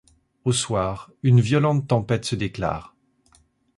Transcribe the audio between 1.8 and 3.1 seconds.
tempête se déclare.